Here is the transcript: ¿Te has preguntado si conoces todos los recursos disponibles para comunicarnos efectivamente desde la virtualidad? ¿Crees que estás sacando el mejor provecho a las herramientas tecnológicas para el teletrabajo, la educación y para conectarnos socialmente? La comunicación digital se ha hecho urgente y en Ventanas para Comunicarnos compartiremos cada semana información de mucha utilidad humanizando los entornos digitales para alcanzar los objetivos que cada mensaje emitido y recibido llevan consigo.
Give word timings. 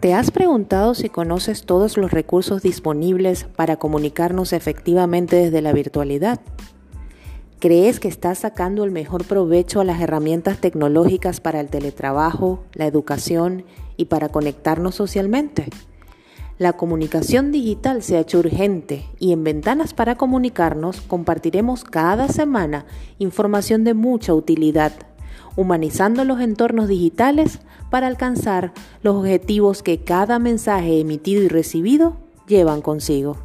¿Te 0.00 0.14
has 0.14 0.30
preguntado 0.30 0.94
si 0.94 1.10
conoces 1.10 1.66
todos 1.66 1.98
los 1.98 2.10
recursos 2.10 2.62
disponibles 2.62 3.44
para 3.44 3.76
comunicarnos 3.76 4.54
efectivamente 4.54 5.36
desde 5.36 5.60
la 5.60 5.74
virtualidad? 5.74 6.40
¿Crees 7.58 8.00
que 8.00 8.08
estás 8.08 8.38
sacando 8.38 8.84
el 8.84 8.92
mejor 8.92 9.26
provecho 9.26 9.78
a 9.78 9.84
las 9.84 10.00
herramientas 10.00 10.56
tecnológicas 10.56 11.42
para 11.42 11.60
el 11.60 11.68
teletrabajo, 11.68 12.64
la 12.72 12.86
educación 12.86 13.64
y 13.98 14.06
para 14.06 14.30
conectarnos 14.30 14.94
socialmente? 14.94 15.68
La 16.56 16.72
comunicación 16.72 17.52
digital 17.52 18.02
se 18.02 18.16
ha 18.16 18.20
hecho 18.20 18.38
urgente 18.38 19.04
y 19.18 19.32
en 19.32 19.44
Ventanas 19.44 19.92
para 19.92 20.16
Comunicarnos 20.16 21.02
compartiremos 21.02 21.84
cada 21.84 22.28
semana 22.28 22.86
información 23.18 23.84
de 23.84 23.92
mucha 23.92 24.32
utilidad 24.32 24.92
humanizando 25.60 26.24
los 26.24 26.40
entornos 26.40 26.88
digitales 26.88 27.58
para 27.90 28.06
alcanzar 28.06 28.72
los 29.02 29.14
objetivos 29.14 29.82
que 29.82 29.98
cada 29.98 30.38
mensaje 30.38 31.00
emitido 31.00 31.42
y 31.42 31.48
recibido 31.48 32.16
llevan 32.46 32.80
consigo. 32.80 33.36